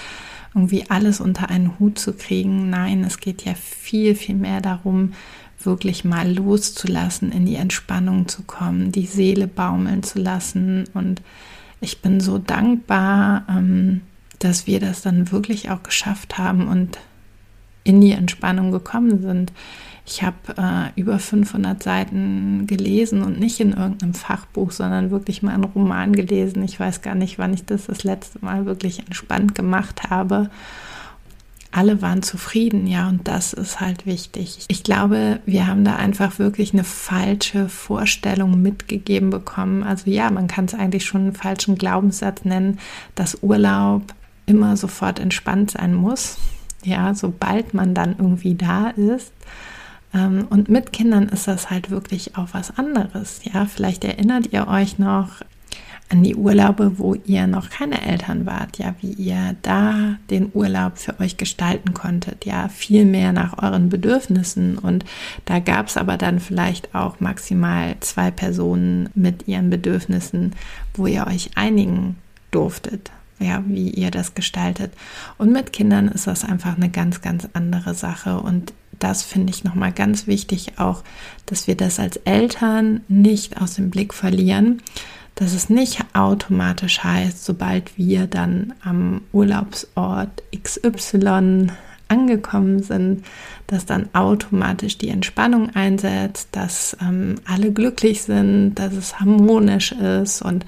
irgendwie 0.55 0.85
alles 0.89 1.21
unter 1.21 1.51
einen 1.51 1.79
Hut 1.79 1.99
zu 1.99 2.15
kriegen. 2.15 2.71
Nein, 2.71 3.05
es 3.05 3.21
geht 3.21 3.45
ja 3.45 3.55
viel, 3.55 4.15
viel 4.15 4.35
mehr 4.35 4.61
darum, 4.61 5.13
wirklich 5.63 6.05
mal 6.05 6.33
loszulassen, 6.35 7.31
in 7.31 7.47
die 7.47 7.57
Entspannung 7.57 8.27
zu 8.27 8.43
kommen, 8.43 8.91
die 8.91 9.07
Seele 9.07 9.47
baumeln 9.47 10.03
zu 10.03 10.19
lassen. 10.19 10.85
Und 10.95 11.23
ich 11.81 12.01
bin 12.01 12.21
so 12.21 12.39
dankbar, 12.39 13.45
ähm, 13.49 14.01
dass 14.39 14.67
wir 14.67 14.81
das 14.81 15.03
dann 15.03 15.31
wirklich 15.31 15.71
auch 15.71 15.83
geschafft 15.83 16.39
haben 16.39 16.69
und 16.69 16.99
in 17.87 18.01
die 18.01 18.13
Entspannung 18.13 18.73
gekommen 18.73 19.23
sind. 19.23 19.53
Ich 20.09 20.23
habe 20.23 20.37
äh, 20.57 21.01
über 21.01 21.19
500 21.19 21.83
Seiten 21.83 22.67
gelesen 22.67 23.23
und 23.23 23.41
nicht 23.41 23.59
in 23.59 23.73
irgendeinem 23.73 24.15
Fachbuch, 24.15 24.71
sondern 24.71 25.11
wirklich 25.11 25.43
mal 25.43 25.53
einen 25.53 25.65
Roman 25.65 26.13
gelesen. 26.13 26.63
Ich 26.63 26.79
weiß 26.79 27.03
gar 27.03 27.17
nicht, 27.17 27.39
wann 27.39 27.55
ich 27.55 27.65
das 27.65 27.87
das 27.87 28.05
letzte 28.05 28.45
Mal 28.45 28.67
wirklich 28.67 29.01
entspannt 29.01 29.57
gemacht 29.57 30.11
habe. 30.11 30.49
Alle 31.73 32.01
waren 32.03 32.23
zufrieden, 32.23 32.87
ja, 32.87 33.09
und 33.09 33.27
das 33.27 33.53
ist 33.53 33.81
halt 33.81 34.07
wichtig. 34.07 34.61
Ich 34.69 34.85
glaube, 34.85 35.41
wir 35.45 35.67
haben 35.67 35.85
da 35.85 35.97
einfach 35.97 36.39
wirklich 36.39 36.73
eine 36.73 36.85
falsche 36.85 37.69
Vorstellung 37.69 38.63
mitgegeben 38.63 39.31
bekommen. 39.31 39.83
Also 39.83 40.09
ja, 40.09 40.31
man 40.31 40.47
kann 40.47 40.67
es 40.67 40.75
eigentlich 40.75 41.05
schon 41.05 41.23
einen 41.23 41.35
falschen 41.35 41.77
Glaubenssatz 41.77 42.45
nennen, 42.45 42.79
dass 43.17 43.43
Urlaub 43.43 44.15
immer 44.47 44.77
sofort 44.77 45.19
entspannt 45.19 45.73
sein 45.73 45.95
muss. 45.95 46.39
Ja, 46.87 47.15
sobald 47.15 47.75
man 47.75 47.95
dann 47.95 48.15
irgendwie 48.19 48.55
da 48.55 48.89
ist. 48.89 49.33
Ähm, 50.15 50.47
und 50.49 50.69
mit 50.69 50.93
Kindern 50.93 51.29
ist 51.29 51.49
das 51.49 51.69
halt 51.71 51.91
wirklich 51.91 52.37
auch 52.37 52.49
was 52.53 52.79
anderes. 52.79 53.41
Ja, 53.43 53.67
vielleicht 53.67 54.05
erinnert 54.05 54.53
ihr 54.53 54.69
euch 54.69 54.99
noch 54.99 55.43
an 56.09 56.23
die 56.23 56.37
Urlaube, 56.37 56.99
wo 56.99 57.15
ihr 57.15 57.49
noch 57.49 57.69
keine 57.69 58.01
Eltern 58.01 58.47
wart, 58.47 58.79
ja, 58.79 58.95
wie 59.01 59.13
ihr 59.13 59.57
da 59.63 60.17
den 60.31 60.51
Urlaub 60.55 60.99
für 60.99 61.19
euch 61.19 61.37
gestalten 61.37 61.95
konntet, 61.95 62.45
ja, 62.45 62.69
viel 62.69 63.05
mehr 63.05 63.33
nach 63.33 63.61
euren 63.61 63.89
Bedürfnissen. 63.89 64.79
Und 64.79 65.05
da 65.47 65.59
gab 65.59 65.89
es 65.89 65.97
aber 65.97 66.17
dann 66.17 66.39
vielleicht 66.39 66.95
auch 66.95 67.19
maximal 67.19 67.97
zwei 68.01 68.31
Personen 68.31 69.09
mit 69.15 69.49
ihren 69.49 69.69
Bedürfnissen, 69.69 70.55
wo 70.95 71.09
ihr 71.09 71.27
euch 71.27 71.51
einigen 71.57 72.17
durftet 72.53 73.11
ja, 73.39 73.63
wie 73.67 73.91
ihr 73.91 74.11
das 74.11 74.35
gestaltet. 74.35 74.93
Und 75.39 75.53
mit 75.53 75.73
Kindern 75.73 76.09
ist 76.09 76.27
das 76.27 76.45
einfach 76.45 76.77
eine 76.77 76.91
ganz, 76.91 77.21
ganz 77.21 77.49
andere 77.53 77.95
Sache. 77.95 78.41
Und 78.41 78.73
das 78.99 79.23
finde 79.23 79.51
ich 79.51 79.65
nochmal 79.65 79.93
ganz 79.93 80.27
wichtig 80.27 80.79
auch, 80.79 81.03
dass 81.47 81.67
wir 81.67 81.77
das 81.77 81.99
als 82.01 82.17
Eltern 82.19 83.01
nicht 83.09 83.61
aus 83.61 83.75
dem 83.75 83.91
Blick 83.91 84.15
verlieren, 84.15 84.83
dass 85.35 85.53
es 85.53 85.69
nicht 85.69 86.03
automatisch 86.15 87.05
heißt, 87.05 87.45
sobald 87.45 87.99
wir 87.99 88.27
dann 88.27 88.73
am 88.83 89.21
Urlaubsort 89.33 90.43
XY 90.57 91.69
angekommen 92.09 92.83
sind, 92.83 93.25
dass 93.67 93.85
dann 93.85 94.09
automatisch 94.15 94.97
die 94.97 95.09
Entspannung 95.09 95.75
einsetzt, 95.75 96.49
dass 96.53 96.97
ähm, 97.03 97.35
alle 97.45 97.73
glücklich 97.73 98.23
sind, 98.23 98.77
dass 98.77 98.95
es 98.95 99.21
harmonisch 99.21 99.93
ist 99.93 100.41
und 100.41 100.65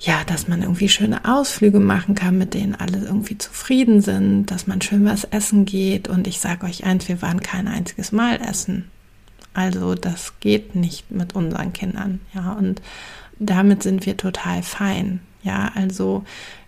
ja, 0.00 0.24
dass 0.24 0.48
man 0.48 0.62
irgendwie 0.62 0.88
schöne 0.88 1.26
Ausflüge 1.26 1.78
machen 1.78 2.14
kann, 2.14 2.38
mit 2.38 2.54
denen 2.54 2.74
alle 2.74 2.98
irgendwie 3.04 3.36
zufrieden 3.36 4.00
sind, 4.00 4.46
dass 4.46 4.66
man 4.66 4.80
schön 4.80 5.04
was 5.04 5.24
essen 5.24 5.66
geht. 5.66 6.08
Und 6.08 6.26
ich 6.26 6.40
sage 6.40 6.64
euch 6.64 6.84
eins, 6.84 7.06
wir 7.08 7.20
waren 7.20 7.40
kein 7.40 7.68
einziges 7.68 8.10
Mal 8.10 8.40
essen. 8.40 8.90
Also 9.52 9.94
das 9.94 10.40
geht 10.40 10.74
nicht 10.74 11.10
mit 11.10 11.34
unseren 11.34 11.74
Kindern. 11.74 12.20
Ja, 12.34 12.52
und 12.52 12.80
damit 13.38 13.82
sind 13.82 14.06
wir 14.06 14.16
total 14.16 14.62
fein. 14.62 15.20
Ja, 15.42 15.70
also 15.74 16.24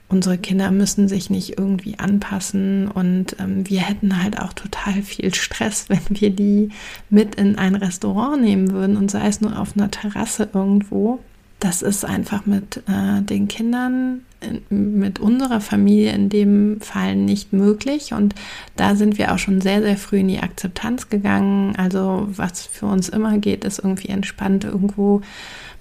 unsere 0.08 0.36
Kinder 0.36 0.70
müssen 0.70 1.08
sich 1.08 1.30
nicht 1.30 1.58
irgendwie 1.58 1.98
anpassen 1.98 2.86
und 2.88 3.36
ähm, 3.38 3.66
wir 3.68 3.80
hätten 3.80 4.22
halt 4.22 4.38
auch 4.38 4.52
total 4.52 5.00
viel 5.02 5.32
Stress, 5.34 5.86
wenn 5.88 6.20
wir 6.20 6.28
die 6.28 6.68
mit 7.08 7.36
in 7.36 7.56
ein 7.56 7.76
Restaurant 7.76 8.42
nehmen 8.42 8.72
würden 8.72 8.98
und 8.98 9.10
sei 9.10 9.26
es 9.26 9.40
nur 9.40 9.58
auf 9.58 9.74
einer 9.74 9.90
Terrasse 9.90 10.50
irgendwo 10.52 11.20
das 11.62 11.80
ist 11.80 12.04
einfach 12.04 12.44
mit 12.44 12.82
äh, 12.88 13.22
den 13.22 13.46
Kindern, 13.46 14.22
mit 14.68 15.20
unserer 15.20 15.60
Familie 15.60 16.10
in 16.10 16.28
dem 16.28 16.80
Fall 16.80 17.14
nicht 17.14 17.52
möglich. 17.52 18.12
Und 18.12 18.34
da 18.74 18.96
sind 18.96 19.16
wir 19.16 19.32
auch 19.32 19.38
schon 19.38 19.60
sehr, 19.60 19.80
sehr 19.80 19.96
früh 19.96 20.18
in 20.18 20.28
die 20.28 20.40
Akzeptanz 20.40 21.08
gegangen. 21.08 21.76
Also 21.76 22.26
was 22.28 22.66
für 22.66 22.86
uns 22.86 23.08
immer 23.08 23.38
geht, 23.38 23.64
ist 23.64 23.78
irgendwie 23.78 24.08
entspannt 24.08 24.64
irgendwo 24.64 25.20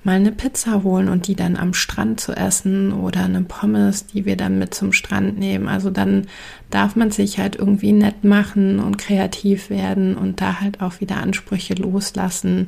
mal 0.03 0.17
eine 0.17 0.31
Pizza 0.31 0.83
holen 0.83 1.09
und 1.09 1.25
die 1.25 1.35
dann 1.35 1.57
am 1.57 1.73
Strand 1.73 2.19
zu 2.19 2.33
essen 2.33 2.93
oder 2.93 3.25
eine 3.25 3.41
Pommes, 3.41 4.05
die 4.05 4.25
wir 4.25 4.37
dann 4.37 4.59
mit 4.59 4.75
zum 4.75 4.93
Strand 4.93 5.39
nehmen. 5.39 5.67
Also 5.67 5.89
dann 5.89 6.27
darf 6.69 6.95
man 6.95 7.09
sich 7.09 7.39
halt 7.39 7.55
irgendwie 7.55 7.91
nett 7.91 8.23
machen 8.23 8.79
und 8.79 8.99
kreativ 8.99 9.71
werden 9.71 10.15
und 10.15 10.41
da 10.41 10.59
halt 10.59 10.79
auch 10.79 11.01
wieder 11.01 11.17
Ansprüche 11.17 11.73
loslassen 11.73 12.67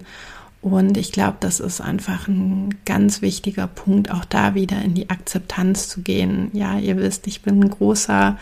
und 0.63 0.95
ich 0.95 1.11
glaube, 1.11 1.35
das 1.41 1.59
ist 1.59 1.81
einfach 1.81 2.29
ein 2.29 2.73
ganz 2.85 3.21
wichtiger 3.21 3.67
Punkt, 3.67 4.09
auch 4.09 4.23
da 4.23 4.55
wieder 4.55 4.81
in 4.81 4.93
die 4.93 5.09
Akzeptanz 5.09 5.89
zu 5.89 6.01
gehen. 6.01 6.51
Ja, 6.53 6.79
ihr 6.79 6.95
wisst, 6.95 7.27
ich 7.27 7.41
bin 7.41 7.59
ein 7.59 7.69
großer, 7.69 8.37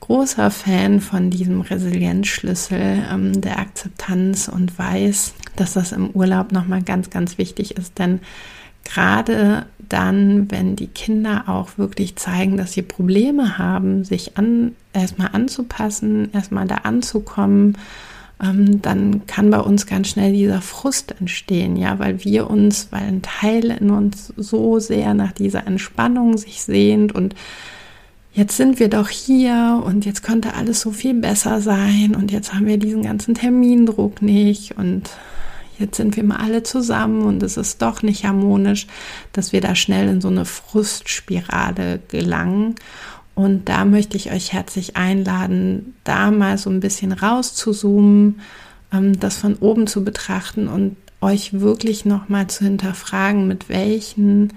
großer 0.00 0.50
Fan 0.50 1.02
von 1.02 1.28
diesem 1.28 1.60
Resilienzschlüssel 1.60 3.04
ähm, 3.12 3.42
der 3.42 3.58
Akzeptanz 3.58 4.48
und 4.48 4.78
weiß, 4.78 5.34
dass 5.56 5.74
das 5.74 5.92
im 5.92 6.08
Urlaub 6.12 6.50
nochmal 6.50 6.80
ganz, 6.80 7.10
ganz 7.10 7.36
wichtig 7.36 7.76
ist. 7.76 7.98
Denn 7.98 8.20
gerade 8.84 9.66
dann, 9.86 10.50
wenn 10.50 10.76
die 10.76 10.86
Kinder 10.86 11.44
auch 11.46 11.76
wirklich 11.76 12.16
zeigen, 12.16 12.56
dass 12.56 12.72
sie 12.72 12.80
Probleme 12.80 13.58
haben, 13.58 14.04
sich 14.04 14.38
an, 14.38 14.74
erstmal 14.94 15.28
anzupassen, 15.32 16.32
erstmal 16.32 16.66
da 16.66 16.76
anzukommen, 16.76 17.76
ähm, 18.42 18.82
dann 18.82 19.26
kann 19.26 19.50
bei 19.50 19.60
uns 19.60 19.86
ganz 19.86 20.08
schnell 20.08 20.32
dieser 20.32 20.60
Frust 20.62 21.14
entstehen, 21.20 21.76
ja, 21.76 21.98
weil 21.98 22.24
wir 22.24 22.48
uns, 22.48 22.88
weil 22.90 23.02
ein 23.02 23.22
Teil 23.22 23.70
in 23.70 23.90
uns 23.90 24.32
so 24.36 24.78
sehr 24.78 25.14
nach 25.14 25.32
dieser 25.32 25.66
Entspannung 25.66 26.38
sich 26.38 26.62
sehnt 26.62 27.14
und 27.14 27.34
jetzt 28.32 28.56
sind 28.56 28.78
wir 28.78 28.88
doch 28.88 29.08
hier 29.08 29.82
und 29.84 30.04
jetzt 30.04 30.22
könnte 30.22 30.54
alles 30.54 30.80
so 30.80 30.90
viel 30.90 31.14
besser 31.14 31.60
sein 31.60 32.14
und 32.16 32.30
jetzt 32.32 32.54
haben 32.54 32.66
wir 32.66 32.78
diesen 32.78 33.02
ganzen 33.02 33.34
Termindruck 33.34 34.22
nicht 34.22 34.78
und 34.78 35.10
jetzt 35.78 35.96
sind 35.96 36.16
wir 36.16 36.24
mal 36.24 36.36
alle 36.36 36.62
zusammen 36.62 37.22
und 37.22 37.42
es 37.42 37.56
ist 37.56 37.82
doch 37.82 38.02
nicht 38.02 38.24
harmonisch, 38.24 38.86
dass 39.32 39.52
wir 39.52 39.60
da 39.60 39.74
schnell 39.74 40.08
in 40.08 40.20
so 40.20 40.28
eine 40.28 40.44
Frustspirale 40.44 42.00
gelangen 42.08 42.76
und 43.40 43.70
da 43.70 43.86
möchte 43.86 44.18
ich 44.18 44.30
euch 44.30 44.52
herzlich 44.52 44.98
einladen, 44.98 45.94
da 46.04 46.30
mal 46.30 46.58
so 46.58 46.68
ein 46.68 46.80
bisschen 46.80 47.12
rauszuzoomen, 47.12 48.40
ähm, 48.92 49.18
das 49.18 49.38
von 49.38 49.54
oben 49.56 49.86
zu 49.86 50.04
betrachten 50.04 50.68
und 50.68 50.96
euch 51.22 51.58
wirklich 51.58 52.04
nochmal 52.04 52.48
zu 52.48 52.64
hinterfragen, 52.64 53.48
mit 53.48 53.70
welchen 53.70 54.52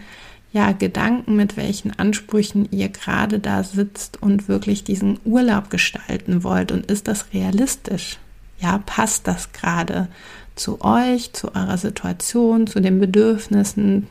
ja, 0.51 0.73
Gedanken, 0.73 1.37
mit 1.37 1.55
welchen 1.55 1.97
Ansprüchen 1.97 2.67
ihr 2.71 2.89
gerade 2.89 3.39
da 3.39 3.63
sitzt 3.63 4.21
und 4.21 4.49
wirklich 4.49 4.83
diesen 4.83 5.17
Urlaub 5.23 5.69
gestalten 5.69 6.43
wollt. 6.43 6.73
Und 6.73 6.85
ist 6.87 7.07
das 7.07 7.27
realistisch? 7.33 8.17
Ja, 8.59 8.83
passt 8.85 9.29
das 9.29 9.53
gerade 9.53 10.09
zu 10.55 10.81
euch, 10.81 11.31
zu 11.31 11.55
eurer 11.55 11.77
Situation, 11.77 12.67
zu 12.67 12.81
den 12.81 12.99
Bedürfnissen, 12.99 14.07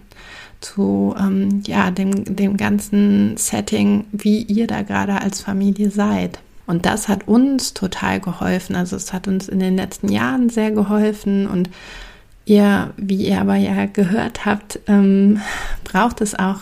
zu 0.63 1.15
ähm, 1.19 1.63
ja, 1.67 1.91
dem, 1.91 2.25
dem 2.25 2.57
ganzen 2.57 3.37
Setting, 3.37 4.05
wie 4.13 4.43
ihr 4.43 4.67
da 4.67 4.83
gerade 4.83 5.21
als 5.21 5.41
Familie 5.41 5.91
seid. 5.91 6.39
Und 6.67 6.87
das 6.87 7.09
hat 7.09 7.29
uns 7.29 7.75
total 7.75 8.21
geholfen. 8.21 8.77
Also 8.77 8.97
es 8.97 9.13
hat 9.13 9.29
uns 9.29 9.49
in 9.49 9.59
den 9.59 9.77
letzten 9.77 10.09
Jahren 10.09 10.49
sehr 10.49 10.71
geholfen 10.71 11.47
und 11.47 11.69
ihr, 12.45 12.93
wie 12.97 13.27
ihr 13.27 13.41
aber 13.41 13.57
ja 13.57 13.87
gehört 13.87 14.47
habt, 14.47 14.81
ähm, 14.87 15.41
braucht 15.85 16.21
es 16.21 16.39
auch 16.39 16.61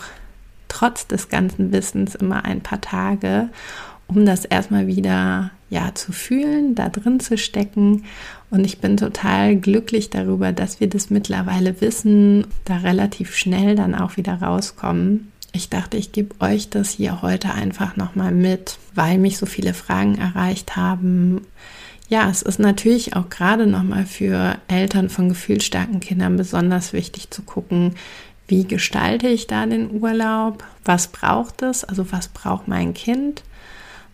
trotz 0.67 1.07
des 1.07 1.29
ganzen 1.29 1.71
Wissens 1.71 2.15
immer 2.15 2.45
ein 2.45 2.61
paar 2.61 2.81
Tage, 2.81 3.49
um 4.13 4.25
das 4.25 4.45
erstmal 4.45 4.87
wieder 4.87 5.51
ja 5.69 5.95
zu 5.95 6.11
fühlen, 6.11 6.75
da 6.75 6.89
drin 6.89 7.19
zu 7.19 7.37
stecken. 7.37 8.03
Und 8.49 8.65
ich 8.65 8.79
bin 8.79 8.97
total 8.97 9.55
glücklich 9.55 10.09
darüber, 10.09 10.51
dass 10.51 10.79
wir 10.79 10.89
das 10.89 11.09
mittlerweile 11.09 11.79
wissen, 11.81 12.45
da 12.65 12.77
relativ 12.77 13.35
schnell 13.35 13.75
dann 13.75 13.95
auch 13.95 14.17
wieder 14.17 14.41
rauskommen. 14.41 15.31
Ich 15.53 15.69
dachte, 15.69 15.97
ich 15.97 16.11
gebe 16.11 16.35
euch 16.39 16.69
das 16.69 16.91
hier 16.91 17.21
heute 17.21 17.53
einfach 17.53 17.95
nochmal 17.95 18.31
mit, 18.31 18.77
weil 18.95 19.17
mich 19.17 19.37
so 19.37 19.45
viele 19.45 19.73
Fragen 19.73 20.17
erreicht 20.17 20.75
haben. 20.75 21.41
Ja, 22.09 22.29
es 22.29 22.41
ist 22.41 22.59
natürlich 22.59 23.15
auch 23.15 23.29
gerade 23.29 23.67
nochmal 23.67 24.05
für 24.05 24.57
Eltern 24.67 25.09
von 25.09 25.29
gefühlsstarken 25.29 26.01
Kindern 26.01 26.35
besonders 26.35 26.91
wichtig 26.91 27.31
zu 27.31 27.41
gucken, 27.41 27.95
wie 28.47 28.65
gestalte 28.65 29.29
ich 29.29 29.47
da 29.47 29.65
den 29.65 30.01
Urlaub? 30.01 30.65
Was 30.83 31.07
braucht 31.07 31.61
es? 31.61 31.85
Also 31.85 32.11
was 32.11 32.27
braucht 32.27 32.67
mein 32.67 32.93
Kind? 32.93 33.43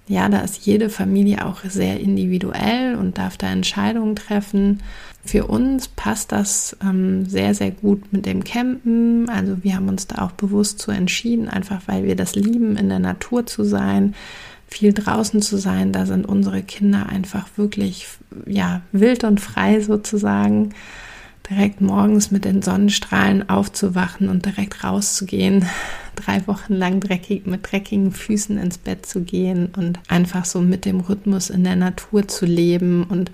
Ja, 0.08 0.30
da 0.30 0.40
ist 0.40 0.66
jede 0.66 0.90
Familie 0.90 1.46
auch 1.46 1.64
sehr 1.66 2.00
individuell 2.00 2.96
und 2.96 3.18
darf 3.18 3.38
da 3.38 3.48
Entscheidungen 3.48 4.16
treffen. 4.16 4.82
Für 5.26 5.46
uns 5.48 5.90
passt 5.90 6.32
das 6.32 6.78
ähm, 6.82 7.26
sehr, 7.26 7.54
sehr 7.54 7.72
gut 7.72 8.14
mit 8.14 8.26
dem 8.26 8.46
Campen. 8.46 9.28
Also 9.28 9.58
wir 9.64 9.76
haben 9.76 9.90
uns 9.90 10.08
da 10.08 10.24
auch 10.24 10.32
bewusst 10.32 10.80
so 10.80 10.94
entschieden, 10.94 11.50
einfach 11.50 11.82
weil 11.88 12.06
wir 12.06 12.16
das 12.16 12.36
lieben, 12.36 12.78
in 12.78 12.88
der 12.88 13.00
Natur 13.00 13.46
zu 13.46 13.66
sein, 13.66 14.16
viel 14.70 14.94
draußen 14.94 15.42
zu 15.42 15.58
sein. 15.58 15.92
Da 15.92 16.06
sind 16.06 16.26
unsere 16.26 16.64
Kinder 16.64 17.08
einfach 17.10 17.46
wirklich, 17.58 18.08
ja, 18.46 18.82
wild 18.94 19.26
und 19.26 19.42
frei 19.42 19.82
sozusagen. 19.82 20.74
Direkt 21.50 21.80
morgens 21.80 22.30
mit 22.30 22.44
den 22.44 22.62
Sonnenstrahlen 22.62 23.50
aufzuwachen 23.50 24.28
und 24.28 24.46
direkt 24.46 24.84
rauszugehen, 24.84 25.66
drei 26.16 26.46
Wochen 26.46 26.74
lang 26.74 27.00
dreckig, 27.00 27.46
mit 27.46 27.72
dreckigen 27.72 28.12
Füßen 28.12 28.58
ins 28.58 28.78
Bett 28.78 29.06
zu 29.06 29.22
gehen 29.22 29.70
und 29.78 30.00
einfach 30.10 30.44
so 30.44 30.60
mit 30.60 30.84
dem 30.84 31.00
Rhythmus 31.00 31.50
in 31.50 31.64
der 31.64 31.78
Natur 31.78 32.28
zu 32.28 32.46
leben 32.46 33.06
und 33.06 33.32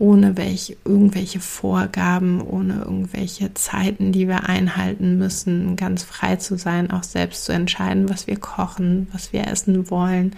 ohne 0.00 0.38
welch, 0.38 0.78
irgendwelche 0.86 1.40
Vorgaben, 1.40 2.40
ohne 2.40 2.80
irgendwelche 2.80 3.52
Zeiten, 3.52 4.12
die 4.12 4.26
wir 4.28 4.48
einhalten 4.48 5.18
müssen, 5.18 5.76
ganz 5.76 6.02
frei 6.02 6.36
zu 6.36 6.56
sein, 6.56 6.90
auch 6.90 7.02
selbst 7.02 7.44
zu 7.44 7.52
entscheiden, 7.52 8.08
was 8.08 8.26
wir 8.26 8.36
kochen, 8.36 9.08
was 9.12 9.34
wir 9.34 9.46
essen 9.46 9.90
wollen. 9.90 10.32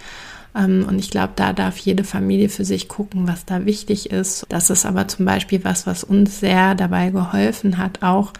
Ähm, 0.53 0.85
und 0.85 0.99
ich 0.99 1.09
glaube, 1.09 1.31
da 1.37 1.53
darf 1.53 1.77
jede 1.77 2.03
Familie 2.03 2.49
für 2.49 2.65
sich 2.65 2.89
gucken, 2.89 3.25
was 3.25 3.45
da 3.45 3.65
wichtig 3.65 4.11
ist. 4.11 4.45
Das 4.49 4.69
ist 4.69 4.85
aber 4.85 5.07
zum 5.07 5.25
Beispiel 5.25 5.63
was, 5.63 5.87
was 5.87 6.03
uns 6.03 6.41
sehr 6.41 6.75
dabei 6.75 7.11
geholfen 7.11 7.77
hat, 7.77 8.03
auch 8.03 8.33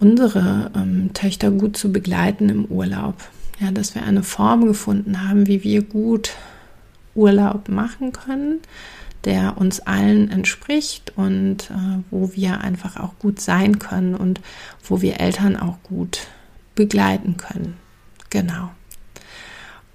unsere 0.00 0.72
ähm, 0.74 1.10
Töchter 1.14 1.52
gut 1.52 1.76
zu 1.76 1.92
begleiten 1.92 2.48
im 2.48 2.64
Urlaub. 2.64 3.14
Ja, 3.60 3.70
dass 3.70 3.94
wir 3.94 4.02
eine 4.02 4.24
Form 4.24 4.66
gefunden 4.66 5.28
haben, 5.28 5.46
wie 5.46 5.62
wir 5.62 5.82
gut 5.82 6.32
Urlaub 7.14 7.68
machen 7.68 8.10
können, 8.10 8.58
der 9.24 9.58
uns 9.58 9.80
allen 9.80 10.30
entspricht 10.30 11.12
und 11.16 11.70
äh, 11.70 12.02
wo 12.10 12.32
wir 12.34 12.60
einfach 12.60 12.96
auch 12.96 13.18
gut 13.18 13.40
sein 13.40 13.78
können 13.78 14.14
und 14.14 14.40
wo 14.82 15.02
wir 15.02 15.20
Eltern 15.20 15.56
auch 15.56 15.82
gut 15.82 16.26
begleiten 16.74 17.36
können. 17.36 17.76
Genau. 18.30 18.70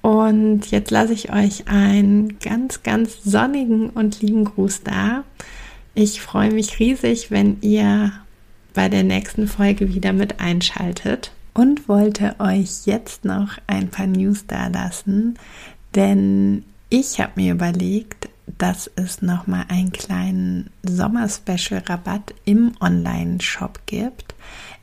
Und 0.01 0.70
jetzt 0.70 0.91
lasse 0.91 1.13
ich 1.13 1.32
euch 1.32 1.67
einen 1.67 2.38
ganz, 2.39 2.84
ganz 2.84 3.24
sonnigen 3.24 3.89
und 3.89 4.22
lieben 4.22 4.46
Gruß 4.46 4.84
da. 4.84 5.24
Ich 5.96 6.22
freue 6.22 6.51
mich 6.51 6.77
riesig, 6.77 7.32
wenn 7.32 7.58
ihr 7.62 8.12
bei 8.75 8.89
der 8.89 9.03
nächsten 9.03 9.48
Folge 9.48 9.96
wieder 9.96 10.13
mit 10.13 10.39
einschaltet 10.39 11.32
und 11.55 11.88
wollte 11.89 12.36
euch 12.39 12.86
jetzt 12.86 13.25
noch 13.25 13.58
ein 13.65 13.89
paar 13.89 14.05
News 14.05 14.46
da 14.46 14.67
lassen, 14.67 15.39
denn 15.96 16.63
ich 16.89 17.20
habe 17.20 17.32
mir 17.38 17.53
überlegt, 17.53 18.29
dass 18.58 18.90
es 18.96 19.22
noch 19.22 19.48
mal 19.48 19.66
einen 19.70 19.92
kleinen 19.92 20.70
Sommer-Special-Rabatt 20.84 22.34
im 22.46 22.74
Online-Shop 22.80 23.80
gibt. 23.86 24.36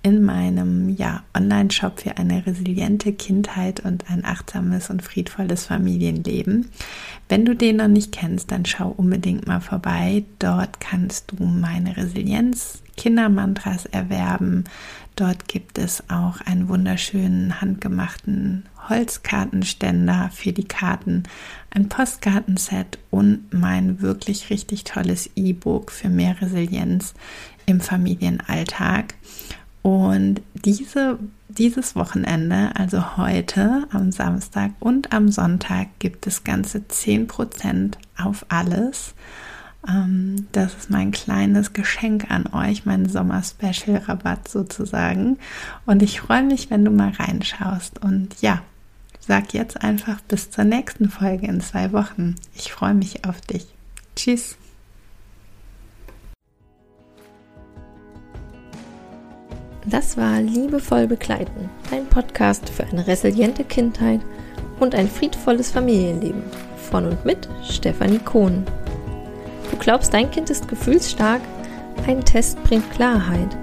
In 0.04 0.24
meinem 0.24 0.88
ja, 0.88 1.22
Online-Shop 1.32 2.00
für 2.00 2.16
eine 2.16 2.44
resiliente 2.44 3.12
Kindheit 3.12 3.80
und 3.80 4.10
ein 4.10 4.24
achtsames 4.24 4.90
und 4.90 5.00
friedvolles 5.00 5.66
Familienleben. 5.66 6.68
Wenn 7.28 7.44
du 7.44 7.54
den 7.54 7.76
noch 7.76 7.86
nicht 7.88 8.10
kennst, 8.10 8.50
dann 8.50 8.64
schau 8.64 8.88
unbedingt 8.88 9.46
mal 9.46 9.60
vorbei. 9.60 10.24
Dort 10.40 10.80
kannst 10.80 11.30
du 11.30 11.44
meine 11.44 11.96
Resilienz 11.96 12.82
Kindermantras 12.96 13.86
erwerben. 13.86 14.64
Dort 15.16 15.46
gibt 15.46 15.78
es 15.78 16.02
auch 16.08 16.40
einen 16.40 16.68
wunderschönen 16.68 17.60
handgemachten 17.60 18.64
Holzkartenständer 18.88 20.30
für 20.32 20.52
die 20.52 20.64
Karten, 20.64 21.24
ein 21.70 21.88
Postkartenset 21.88 22.98
und 23.10 23.52
mein 23.52 24.00
wirklich 24.00 24.50
richtig 24.50 24.84
tolles 24.84 25.30
E-Book 25.36 25.90
für 25.90 26.08
mehr 26.08 26.40
Resilienz 26.40 27.14
im 27.66 27.80
Familienalltag. 27.80 29.14
Und 29.82 30.40
diese, 30.54 31.18
dieses 31.48 31.96
Wochenende, 31.96 32.70
also 32.74 33.16
heute 33.16 33.86
am 33.90 34.12
Samstag 34.12 34.70
und 34.78 35.12
am 35.12 35.28
Sonntag, 35.28 35.88
gibt 35.98 36.26
es 36.26 36.44
ganze 36.44 36.78
10% 36.78 37.94
auf 38.16 38.46
alles. 38.48 39.14
Ähm, 39.88 40.46
das 40.52 40.74
ist 40.74 40.90
mein 40.90 41.10
kleines 41.10 41.72
Geschenk 41.72 42.30
an 42.30 42.46
euch, 42.52 42.86
mein 42.86 43.08
Sommer-Special-Rabatt 43.08 44.48
sozusagen. 44.48 45.38
Und 45.84 46.02
ich 46.02 46.20
freue 46.20 46.44
mich, 46.44 46.70
wenn 46.70 46.84
du 46.84 46.92
mal 46.92 47.10
reinschaust. 47.10 48.00
Und 48.00 48.40
ja, 48.40 48.62
sag 49.18 49.52
jetzt 49.52 49.82
einfach 49.82 50.20
bis 50.22 50.50
zur 50.50 50.64
nächsten 50.64 51.10
Folge 51.10 51.48
in 51.48 51.60
zwei 51.60 51.92
Wochen. 51.92 52.36
Ich 52.54 52.72
freue 52.72 52.94
mich 52.94 53.24
auf 53.24 53.40
dich. 53.40 53.66
Tschüss. 54.14 54.56
Das 59.84 60.16
war 60.16 60.40
Liebevoll 60.40 61.08
begleiten, 61.08 61.68
dein 61.90 62.06
Podcast 62.06 62.70
für 62.70 62.84
eine 62.84 63.04
resiliente 63.04 63.64
Kindheit 63.64 64.20
und 64.78 64.94
ein 64.94 65.08
friedvolles 65.08 65.72
Familienleben. 65.72 66.44
Von 66.76 67.06
und 67.06 67.24
mit 67.24 67.48
Stefanie 67.68 68.20
Kohn. 68.20 68.64
Du 69.72 69.76
glaubst, 69.78 70.14
dein 70.14 70.30
Kind 70.30 70.50
ist 70.50 70.68
gefühlsstark? 70.68 71.40
Ein 72.06 72.24
Test 72.24 72.62
bringt 72.62 72.88
Klarheit. 72.92 73.56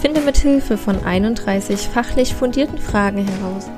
Finde 0.00 0.20
mit 0.20 0.36
Hilfe 0.36 0.76
von 0.76 1.04
31 1.04 1.80
fachlich 1.80 2.32
fundierten 2.32 2.78
Fragen 2.78 3.26
heraus, 3.26 3.68